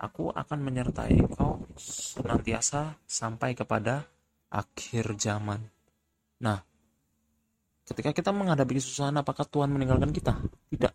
aku 0.00 0.32
akan 0.32 0.58
menyertai 0.64 1.20
kau 1.36 1.68
senantiasa 1.76 2.96
sampai 3.04 3.52
kepada 3.52 4.08
akhir 4.48 5.14
zaman. 5.20 5.60
Nah, 6.40 6.58
ketika 7.84 8.16
kita 8.16 8.30
menghadapi 8.32 8.80
kesusahan 8.80 9.14
apakah 9.20 9.44
Tuhan 9.46 9.70
meninggalkan 9.70 10.10
kita? 10.10 10.40
Tidak 10.72 10.89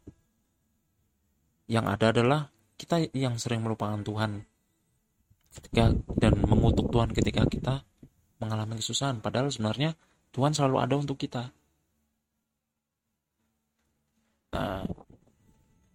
yang 1.66 1.90
ada 1.90 2.14
adalah 2.14 2.50
kita 2.76 3.10
yang 3.16 3.40
sering 3.42 3.66
melupakan 3.66 3.98
Tuhan. 4.02 4.46
Ketika 5.56 5.96
dan 6.20 6.34
mengutuk 6.44 6.92
Tuhan 6.92 7.16
ketika 7.16 7.48
kita 7.48 7.82
mengalami 8.40 8.78
kesusahan. 8.80 9.24
Padahal 9.24 9.50
sebenarnya 9.50 9.96
Tuhan 10.36 10.52
selalu 10.52 10.78
ada 10.84 10.96
untuk 11.00 11.16
kita. 11.16 11.50
Nah 14.56 14.84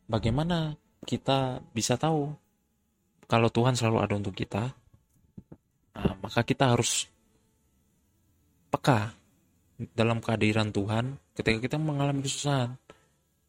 bagaimana 0.09 0.75
kita 1.05 1.63
bisa 1.73 1.95
tahu 2.01 2.33
kalau 3.31 3.49
Tuhan 3.53 3.77
selalu 3.79 3.99
ada 4.03 4.15
untuk 4.19 4.35
kita? 4.35 4.75
Nah, 5.95 6.15
maka 6.25 6.41
kita 6.43 6.73
harus 6.73 7.07
peka 8.73 9.13
dalam 9.93 10.19
kehadiran 10.25 10.73
Tuhan 10.73 11.21
ketika 11.37 11.59
kita 11.61 11.77
mengalami 11.77 12.25
kesusahan. 12.25 12.75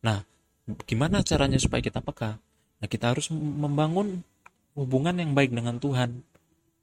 Nah 0.03 0.30
gimana 0.85 1.23
caranya 1.23 1.57
supaya 1.57 1.81
kita 1.83 1.99
peka? 2.03 2.37
Nah, 2.81 2.87
kita 2.89 3.13
harus 3.13 3.29
membangun 3.33 4.25
hubungan 4.73 5.15
yang 5.19 5.37
baik 5.37 5.53
dengan 5.53 5.77
Tuhan. 5.77 6.25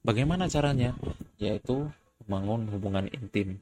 Bagaimana 0.06 0.46
caranya? 0.46 0.94
Yaitu 1.42 1.90
membangun 2.24 2.70
hubungan 2.70 3.10
intim. 3.10 3.58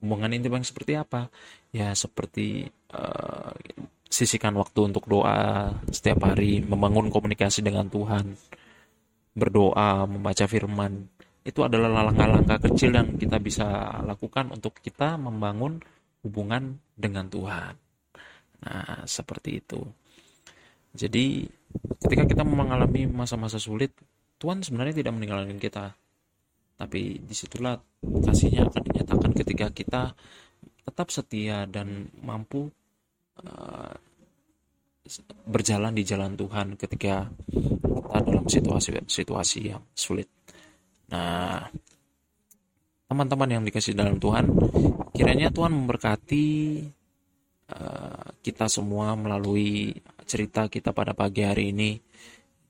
Hubungan 0.00 0.32
intim 0.32 0.56
yang 0.56 0.66
seperti 0.66 0.96
apa? 0.96 1.28
Ya 1.74 1.92
seperti 1.92 2.70
uh, 2.94 3.52
sisihkan 4.10 4.54
waktu 4.58 4.90
untuk 4.90 5.06
doa 5.10 5.74
setiap 5.90 6.30
hari, 6.30 6.62
membangun 6.62 7.10
komunikasi 7.10 7.62
dengan 7.62 7.86
Tuhan, 7.90 8.38
berdoa, 9.34 10.06
membaca 10.06 10.44
firman. 10.46 11.10
Itu 11.40 11.64
adalah 11.64 12.10
langkah-langkah 12.10 12.70
kecil 12.70 12.92
yang 12.92 13.16
kita 13.16 13.40
bisa 13.40 13.98
lakukan 14.04 14.52
untuk 14.52 14.76
kita 14.78 15.16
membangun 15.16 15.80
hubungan 16.20 16.76
dengan 16.94 17.32
Tuhan. 17.32 17.89
Nah, 18.60 19.04
seperti 19.08 19.60
itu. 19.62 19.80
Jadi, 20.90 21.46
ketika 22.02 22.24
kita 22.26 22.42
mengalami 22.42 23.06
masa-masa 23.06 23.56
sulit, 23.62 23.94
Tuhan 24.40 24.64
sebenarnya 24.64 25.04
tidak 25.04 25.14
meninggalkan 25.16 25.60
kita. 25.60 25.94
Tapi 26.80 27.20
di 27.20 27.34
situlah 27.36 27.76
kasihnya 28.00 28.68
akan 28.72 28.82
dinyatakan 28.88 29.32
ketika 29.36 29.66
kita 29.68 30.02
tetap 30.80 31.08
setia 31.12 31.68
dan 31.68 32.08
mampu 32.24 32.72
uh, 33.44 33.92
berjalan 35.44 35.92
di 35.92 36.02
jalan 36.08 36.40
Tuhan 36.40 36.80
ketika 36.80 37.28
kita 37.28 38.18
dalam 38.24 38.46
situasi-situasi 38.48 39.60
yang 39.60 39.82
sulit. 39.92 40.26
Nah, 41.12 41.68
teman-teman 43.10 43.60
yang 43.60 43.62
dikasih 43.66 43.92
dalam 43.92 44.16
Tuhan, 44.16 44.48
kiranya 45.12 45.52
Tuhan 45.52 45.74
memberkati 45.74 46.46
kita 48.40 48.66
semua 48.66 49.14
melalui 49.14 49.94
cerita 50.24 50.66
kita 50.70 50.94
pada 50.94 51.12
pagi 51.12 51.44
hari 51.44 51.74
ini. 51.74 52.00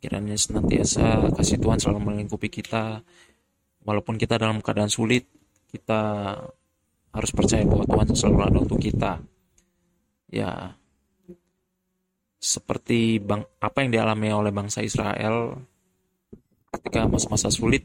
Kiranya 0.00 0.32
senantiasa 0.34 1.28
kasih 1.36 1.60
Tuhan 1.60 1.76
selalu 1.76 2.00
melingkupi 2.00 2.48
kita. 2.48 3.04
Walaupun 3.84 4.16
kita 4.20 4.36
dalam 4.36 4.60
keadaan 4.64 4.92
sulit, 4.92 5.28
kita 5.68 6.34
harus 7.10 7.30
percaya 7.34 7.64
bahwa 7.66 7.84
Tuhan 7.84 8.06
selalu 8.16 8.38
ada 8.44 8.58
untuk 8.60 8.80
kita. 8.80 9.20
Ya, 10.30 10.78
seperti 12.40 13.20
bang, 13.20 13.44
apa 13.60 13.84
yang 13.84 13.90
dialami 13.92 14.32
oleh 14.32 14.52
bangsa 14.54 14.80
Israel 14.80 15.60
ketika 16.72 17.04
masa-masa 17.10 17.52
sulit, 17.52 17.84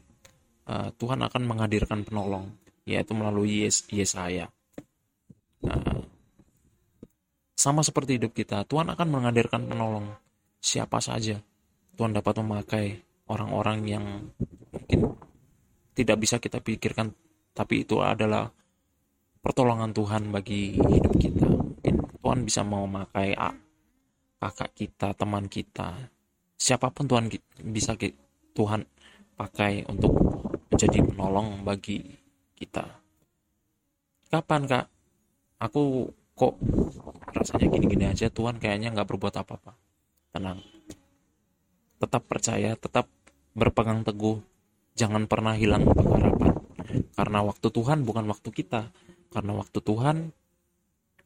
uh, 0.70 0.88
Tuhan 0.96 1.20
akan 1.20 1.42
menghadirkan 1.44 2.06
penolong, 2.06 2.54
yaitu 2.88 3.12
melalui 3.12 3.66
Yes 3.66 3.84
Yesaya. 3.90 4.48
Nah, 5.66 6.05
sama 7.56 7.80
seperti 7.80 8.20
hidup 8.20 8.36
kita, 8.36 8.68
Tuhan 8.68 8.92
akan 8.92 9.08
menghadirkan 9.08 9.64
penolong 9.64 10.12
siapa 10.60 11.00
saja. 11.00 11.40
Tuhan 11.96 12.12
dapat 12.12 12.36
memakai 12.44 13.00
orang-orang 13.32 13.78
yang 13.88 14.04
mungkin 14.68 15.16
tidak 15.96 16.20
bisa 16.20 16.36
kita 16.36 16.60
pikirkan, 16.60 17.16
tapi 17.56 17.88
itu 17.88 18.04
adalah 18.04 18.52
pertolongan 19.40 19.96
Tuhan 19.96 20.28
bagi 20.28 20.76
hidup 20.76 21.16
kita. 21.16 21.48
Mungkin 21.48 21.94
Tuhan 22.20 22.40
bisa 22.44 22.60
mau 22.60 22.84
memakai 22.84 23.32
kakak 24.36 24.76
kita, 24.76 25.16
teman 25.16 25.48
kita, 25.48 25.96
siapa 26.60 26.92
pun 26.92 27.08
Tuhan 27.08 27.32
bisa 27.72 27.96
Tuhan 28.52 28.84
pakai 29.32 29.88
untuk 29.88 30.12
menjadi 30.68 31.00
penolong 31.08 31.64
bagi 31.64 32.04
kita. 32.52 32.84
Kapan 34.28 34.68
kak? 34.68 34.86
Aku 35.56 36.12
kok 36.36 36.60
rasanya 37.32 37.66
gini-gini 37.72 38.04
aja 38.12 38.28
Tuhan 38.28 38.60
kayaknya 38.60 38.92
nggak 38.92 39.08
berbuat 39.08 39.34
apa-apa. 39.40 39.72
Tenang. 40.36 40.60
Tetap 41.96 42.22
percaya 42.28 42.76
tetap 42.76 43.08
berpegang 43.56 44.04
teguh. 44.04 44.44
Jangan 44.96 45.24
pernah 45.24 45.56
hilang 45.56 45.88
pengharapan. 45.88 46.60
Karena 47.16 47.40
waktu 47.40 47.68
Tuhan 47.72 48.04
bukan 48.04 48.28
waktu 48.28 48.52
kita. 48.52 48.92
Karena 49.32 49.52
waktu 49.56 49.80
Tuhan 49.80 50.16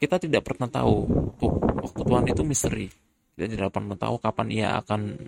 kita 0.01 0.16
tidak 0.16 0.46
pernah 0.46 0.70
tahu 0.70 0.96
tuh 1.37 1.53
waktu 1.59 2.03
Tuhan 2.07 2.25
itu 2.31 2.42
misteri. 2.46 2.87
Kita 3.35 3.51
tidak 3.51 3.70
pernah 3.75 3.99
tahu 3.99 4.23
kapan 4.23 4.49
ia 4.55 4.79
akan 4.79 5.18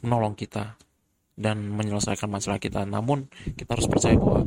menolong 0.00 0.34
kita 0.36 0.76
dan 1.36 1.68
menyelesaikan 1.68 2.32
masalah 2.32 2.56
kita. 2.56 2.88
Namun 2.88 3.28
kita 3.54 3.76
harus 3.76 3.88
percaya 3.88 4.16
bahwa 4.16 4.40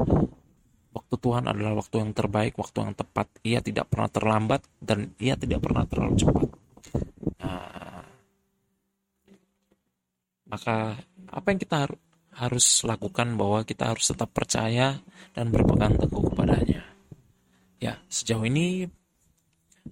Waktu 0.97 1.15
Tuhan 1.21 1.45
adalah 1.45 1.77
waktu 1.77 2.01
yang 2.01 2.12
terbaik, 2.17 2.57
waktu 2.57 2.77
yang 2.81 2.93
tepat. 2.97 3.29
Ia 3.45 3.62
tidak 3.62 3.86
pernah 3.93 4.10
terlambat 4.10 4.65
dan 4.81 5.13
ia 5.21 5.38
tidak 5.38 5.62
pernah 5.62 5.86
terlalu 5.86 6.13
cepat. 6.17 6.49
Nah, 7.38 8.01
maka 10.49 10.97
apa 11.29 11.47
yang 11.53 11.60
kita 11.62 11.86
harus 12.38 12.65
lakukan 12.81 13.38
bahwa 13.38 13.62
kita 13.62 13.93
harus 13.93 14.10
tetap 14.10 14.33
percaya 14.33 14.97
dan 15.38 15.53
berpegang 15.53 16.01
teguh 16.01 16.33
kepadanya. 16.33 16.81
Ya, 17.77 18.01
sejauh 18.10 18.49
ini 18.49 18.89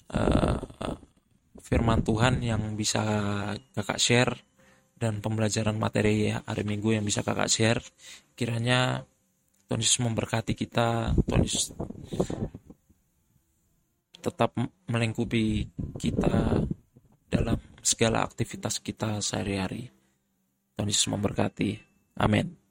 uh, 0.09 0.93
firman 1.61 2.01
Tuhan 2.01 2.41
yang 2.41 2.73
bisa 2.73 3.01
kakak 3.77 4.01
share 4.01 4.33
dan 4.97 5.21
pembelajaran 5.21 5.77
materi 5.77 6.33
hari 6.33 6.63
Minggu 6.65 6.97
yang 6.97 7.05
bisa 7.05 7.21
kakak 7.21 7.51
share 7.51 7.81
kiranya 8.33 9.05
Tuhan 9.65 9.82
Yesus 9.82 9.99
memberkati 10.01 10.54
kita 10.54 11.13
Tuhan 11.25 11.41
Yesus 11.45 11.73
tetap 14.21 14.58
melingkupi 14.89 15.69
kita 16.01 16.65
dalam 17.30 17.62
segala 17.86 18.25
aktivitas 18.25 18.82
kita 18.82 19.21
sehari-hari. 19.21 19.93
Tuhan 20.73 20.89
Yesus 20.89 21.13
memberkati. 21.13 21.78
Amin 22.17 22.64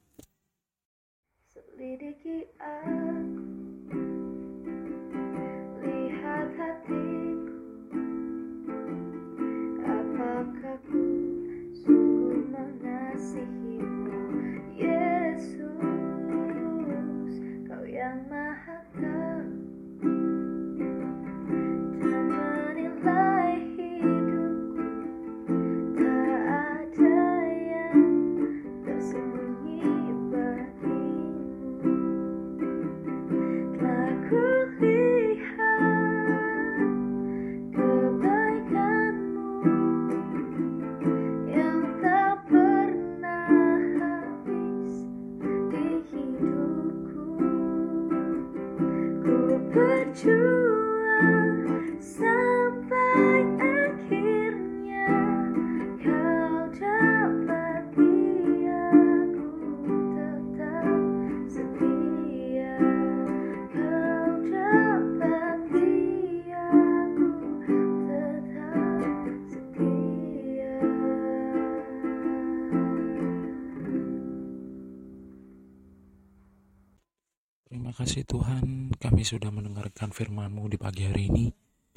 kasih 77.83 78.23
Tuhan, 78.23 78.95
kami 78.95 79.27
sudah 79.27 79.51
mendengarkan 79.51 80.15
firman-Mu 80.15 80.71
di 80.71 80.79
pagi 80.79 81.11
hari 81.11 81.27
ini. 81.27 81.51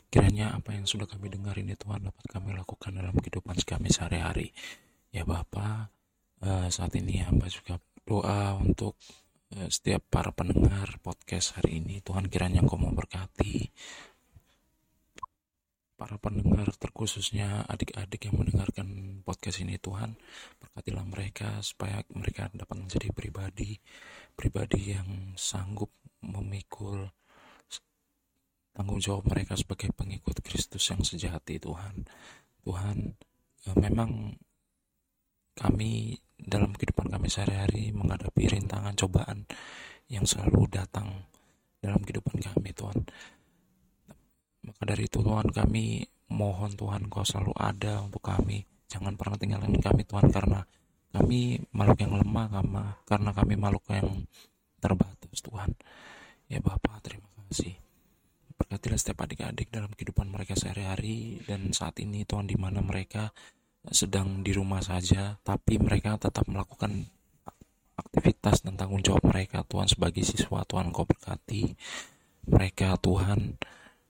Kiranya 0.09 0.57
apa 0.57 0.73
yang 0.73 0.89
sudah 0.89 1.05
kami 1.05 1.29
dengar 1.29 1.53
ini 1.53 1.77
Tuhan 1.77 2.09
dapat 2.09 2.25
kami 2.25 2.57
lakukan 2.57 2.97
dalam 2.97 3.13
kehidupan 3.13 3.61
kami 3.61 3.93
sehari-hari. 3.93 4.49
Ya 5.13 5.21
Bapa, 5.21 5.93
eh, 6.41 6.73
saat 6.73 6.97
ini 6.97 7.21
hamba 7.21 7.45
juga 7.45 7.77
doa 8.01 8.57
untuk 8.57 8.97
eh, 9.53 9.69
setiap 9.69 10.01
para 10.09 10.33
pendengar 10.33 10.97
podcast 11.05 11.61
hari 11.61 11.77
ini. 11.77 12.01
Tuhan 12.01 12.25
kiranya 12.25 12.65
Engkau 12.65 12.81
memberkati 12.81 13.69
para 15.97 16.17
pendengar 16.21 16.69
terkhususnya 16.77 17.65
adik-adik 17.65 18.29
yang 18.29 18.37
mendengarkan 18.37 19.19
podcast 19.25 19.65
ini 19.65 19.81
Tuhan 19.81 20.13
berkatilah 20.61 21.01
mereka 21.09 21.57
supaya 21.65 22.05
mereka 22.13 22.53
dapat 22.53 22.77
menjadi 22.77 23.09
pribadi 23.09 23.81
pribadi 24.37 24.93
yang 24.93 25.33
sanggup 25.33 25.89
memikul 26.21 27.09
tanggung 28.71 29.01
jawab 29.01 29.25
mereka 29.25 29.57
sebagai 29.57 29.89
pengikut 29.89 30.37
Kristus 30.45 30.85
yang 30.93 31.01
sejati 31.01 31.57
Tuhan 31.57 32.05
Tuhan 32.61 32.97
eh, 33.65 33.77
memang 33.81 34.37
kami 35.57 36.13
dalam 36.37 36.77
kehidupan 36.77 37.09
kami 37.09 37.27
sehari-hari 37.33 37.89
menghadapi 37.89 38.45
rintangan 38.45 38.93
cobaan 38.93 39.49
yang 40.05 40.29
selalu 40.29 40.69
datang 40.69 41.25
dalam 41.81 42.05
kehidupan 42.05 42.37
kami 42.37 42.69
Tuhan 42.77 43.01
maka 44.61 44.83
dari 44.85 45.09
itu 45.09 45.25
Tuhan 45.25 45.49
kami 45.49 46.05
mohon 46.27 46.75
Tuhan 46.75 47.07
kau 47.07 47.23
selalu 47.23 47.55
ada 47.55 48.03
untuk 48.03 48.19
kami. 48.19 48.67
Jangan 48.87 49.15
pernah 49.15 49.39
tinggalkan 49.39 49.75
kami 49.79 50.03
Tuhan 50.03 50.27
karena 50.31 50.63
kami 51.11 51.61
makhluk 51.71 51.99
yang 52.03 52.13
lemah 52.19 53.01
karena 53.07 53.31
kami 53.31 53.53
makhluk 53.55 53.83
yang 53.91 54.27
terbatas 54.77 55.39
Tuhan. 55.39 55.71
Ya 56.47 56.59
Bapak 56.63 57.03
terima 57.03 57.27
kasih. 57.47 57.75
Berkatilah 58.57 58.97
setiap 58.97 59.27
adik-adik 59.27 59.69
dalam 59.69 59.93
kehidupan 59.93 60.27
mereka 60.27 60.57
sehari-hari 60.57 61.43
dan 61.45 61.71
saat 61.71 61.99
ini 62.01 62.25
Tuhan 62.25 62.49
di 62.49 62.57
mana 62.57 62.81
mereka 62.81 63.29
sedang 63.87 64.43
di 64.43 64.51
rumah 64.51 64.83
saja 64.83 65.39
tapi 65.47 65.79
mereka 65.79 66.19
tetap 66.19 66.43
melakukan 66.49 67.07
aktivitas 67.95 68.65
dan 68.65 68.75
tanggung 68.75 68.99
jawab 68.99 69.23
mereka 69.31 69.63
Tuhan 69.63 69.87
sebagai 69.87 70.27
siswa 70.27 70.67
Tuhan 70.67 70.91
kau 70.91 71.07
berkati 71.07 71.71
mereka 72.51 72.99
Tuhan 72.99 73.55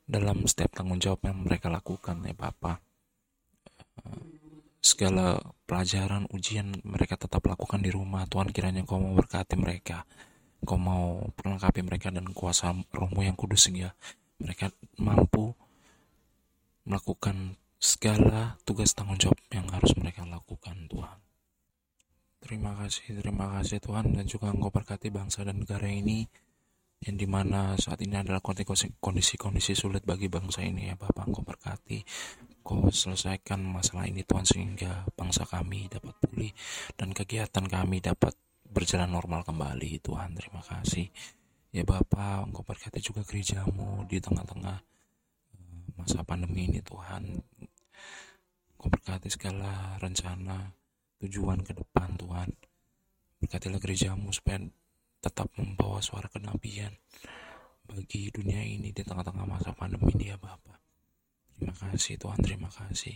dalam 0.07 0.47
setiap 0.49 0.73
tanggung 0.73 0.97
jawab 0.97 1.21
yang 1.29 1.45
mereka 1.45 1.69
lakukan 1.69 2.25
ya 2.25 2.33
Bapak 2.33 2.81
segala 4.88 5.36
pelajaran 5.67 6.32
ujian 6.32 6.71
mereka 6.88 7.19
tetap 7.19 7.43
lakukan 7.43 7.84
di 7.84 7.91
rumah. 7.91 8.23
Tuhan 8.32 8.56
kiranya 8.56 8.88
kau 8.88 9.04
mau 9.04 9.12
berkati 9.12 9.60
mereka. 9.60 10.08
Kau 10.63 10.80
mau 10.80 11.28
perlengkapi 11.36 11.84
mereka 11.84 12.08
dan 12.08 12.32
kuasa 12.32 12.71
rohmu 12.95 13.28
yang 13.28 13.36
kudus 13.36 13.67
sehingga 13.67 13.91
mereka 14.39 14.71
mampu 14.95 15.52
melakukan 16.88 17.60
segala 17.78 18.56
tugas 18.63 18.95
tanggung 18.95 19.19
jawab 19.19 19.38
yang 19.52 19.67
harus 19.69 19.91
mereka 20.00 20.23
lakukan 20.23 20.88
Tuhan. 20.88 21.19
Terima 22.39 22.71
kasih 22.80 23.19
terima 23.19 23.60
kasih 23.60 23.84
Tuhan. 23.84 24.15
Dan 24.15 24.23
juga 24.23 24.56
engkau 24.56 24.71
berkati 24.71 25.12
bangsa 25.12 25.43
dan 25.43 25.62
negara 25.62 25.91
ini 25.91 26.23
yang 26.97 27.15
di 27.15 27.29
mana 27.29 27.77
saat 27.77 28.01
ini 28.01 28.17
adalah 28.17 28.41
kondisi-kondisi 28.41 29.77
sulit 29.77 30.01
bagi 30.01 30.25
bangsa 30.33 30.65
ini 30.65 30.89
ya 30.89 30.95
Bapak. 30.97 31.29
Engkau 31.29 31.45
berkati 31.45 32.01
Engkau 32.65 32.89
selesaikan 32.89 33.62
masalah 33.62 34.10
ini 34.10 34.25
Tuhan 34.25 34.43
sehingga 34.43 35.05
bangsa 35.13 35.45
kami 35.45 35.88
dapat 35.93 36.17
pulih 36.17 36.51
dan 36.97 37.13
kegiatan 37.13 37.65
kami 37.69 38.01
dapat 38.01 38.33
berjalan 38.65 39.13
normal 39.13 39.45
kembali 39.45 40.01
Tuhan. 40.01 40.33
Terima 40.33 40.65
kasih. 40.65 41.05
Ya 41.69 41.86
Bapak 41.86 42.49
Engkau 42.49 42.65
berkati 42.65 42.97
juga 42.97 43.21
gerejamu 43.21 44.01
di 44.10 44.17
tengah-tengah 44.17 44.77
eh, 45.53 45.86
masa 46.01 46.25
pandemi 46.25 46.65
ini 46.65 46.81
Tuhan. 46.81 47.23
Engkau 48.73 48.89
berkati 48.89 49.29
segala 49.29 50.01
rencana 50.01 50.73
tujuan 51.21 51.62
ke 51.62 51.77
depan 51.77 52.17
Tuhan. 52.17 52.49
Berkatilah 53.38 53.77
gerejamu 53.77 54.33
supaya 54.33 54.57
tetap 55.17 55.49
membawa 55.58 55.99
suara 55.99 56.30
kenabian 56.30 56.93
bagi 57.88 58.27
dunia 58.30 58.62
ini 58.62 58.91
di 58.91 59.01
tengah-tengah 59.01 59.47
masa 59.47 59.71
pandemi 59.71 60.12
ini 60.13 60.36
ya 60.36 60.38
Bapak. 60.38 60.77
Terima 61.56 61.73
kasih 61.73 62.19
Tuhan, 62.19 62.39
terima 62.43 62.69
kasih. 62.69 63.15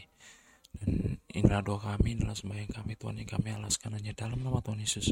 Dan 0.72 1.20
inilah 1.30 1.62
doa 1.62 1.80
kami, 1.94 2.16
inilah 2.16 2.34
sembahyang 2.34 2.72
kami 2.72 2.96
Tuhan 2.96 3.16
yang 3.22 3.30
kami 3.30 3.48
alaskan 3.54 4.00
hanya 4.00 4.16
dalam 4.16 4.40
nama 4.40 4.64
Tuhan 4.64 4.80
Yesus 4.80 5.12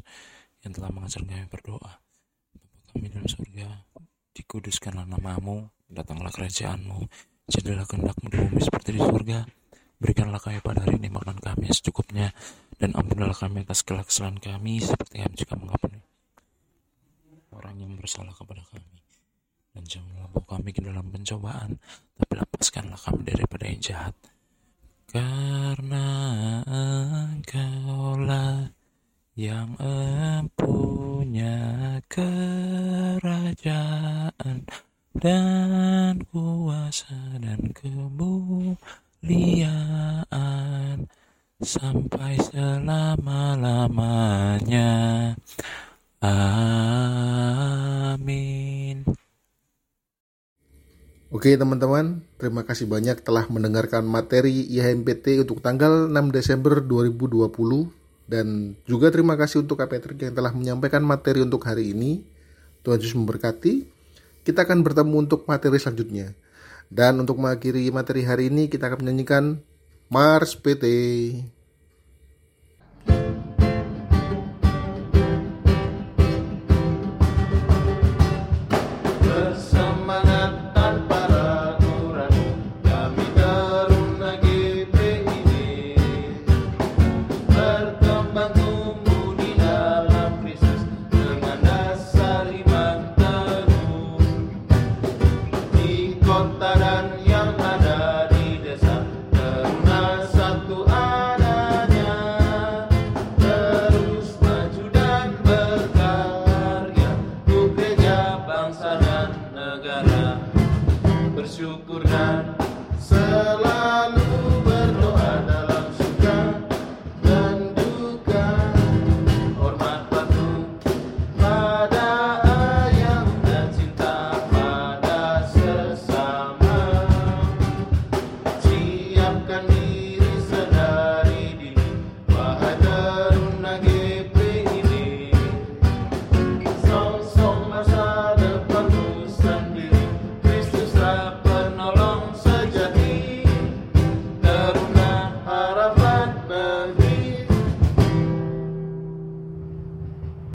yang 0.64 0.72
telah 0.74 0.90
mengajar 0.90 1.22
kami 1.28 1.46
berdoa. 1.52 2.00
Bapak 2.56 2.82
kami 2.96 3.06
dalam 3.12 3.30
surga, 3.30 3.68
dikuduskanlah 4.34 5.06
namamu, 5.06 5.68
datanglah 5.92 6.32
kerajaanmu, 6.32 7.06
jadilah 7.52 7.86
kehendakmu 7.86 8.28
di 8.32 8.38
bumi 8.40 8.62
seperti 8.64 8.98
di 8.98 9.02
surga. 9.04 9.46
Berikanlah 10.00 10.40
kami 10.40 10.64
pada 10.64 10.88
hari 10.88 10.96
ini 10.96 11.12
makan 11.12 11.38
kami 11.38 11.68
secukupnya, 11.76 12.32
dan 12.80 12.96
ampunilah 12.96 13.36
kami 13.36 13.68
atas 13.68 13.84
kesalahan 13.84 14.40
kami, 14.40 14.80
seperti 14.80 15.20
kami 15.20 15.36
juga 15.36 15.60
mengampuni 15.60 16.09
orang 17.60 17.76
yang 17.84 17.92
bersalah 18.00 18.32
kepada 18.32 18.64
kami. 18.72 19.04
Dan 19.76 19.84
janganlah 19.86 20.32
bawa 20.34 20.58
kami 20.58 20.74
ke 20.74 20.82
dalam 20.82 21.06
pencobaan, 21.12 21.78
tapi 22.18 22.34
lepaskanlah 22.40 22.98
kami 22.98 23.22
daripada 23.28 23.70
yang 23.70 23.82
jahat. 23.84 24.16
Karena 25.10 26.06
engkaulah 27.30 28.74
yang 29.40 29.72
empunya 29.80 31.56
kerajaan 32.12 33.48
dan 35.18 36.22
kuasa 36.30 37.42
dan 37.42 37.74
kemuliaan 37.74 38.78
sampai 41.60 42.40
selama-lamanya. 42.40 45.34
Amin. 46.20 47.40
Oke 51.32 51.56
teman-teman, 51.56 52.26
terima 52.36 52.68
kasih 52.68 52.92
banyak 52.92 53.24
telah 53.24 53.48
mendengarkan 53.48 54.04
materi 54.04 54.68
IHMPT 54.68 55.40
untuk 55.40 55.64
tanggal 55.64 56.12
6 56.12 56.36
Desember 56.36 56.84
2020 56.84 57.48
dan 58.28 58.76
juga 58.84 59.16
terima 59.16 59.40
kasih 59.40 59.64
untuk 59.64 59.80
KPTRIK 59.80 60.30
yang 60.30 60.36
telah 60.36 60.52
menyampaikan 60.52 61.00
materi 61.08 61.40
untuk 61.40 61.64
hari 61.64 61.96
ini. 61.96 62.28
Tuhan 62.84 63.00
Yesus 63.00 63.16
memberkati. 63.16 63.88
Kita 64.44 64.68
akan 64.68 64.84
bertemu 64.84 65.16
untuk 65.30 65.48
materi 65.48 65.80
selanjutnya. 65.80 66.36
Dan 66.90 67.22
untuk 67.24 67.40
mengakhiri 67.40 67.88
materi 67.94 68.26
hari 68.26 68.50
ini 68.52 68.68
kita 68.68 68.92
akan 68.92 69.06
menyanyikan 69.06 69.62
Mars 70.10 70.58
PT. 70.58 70.84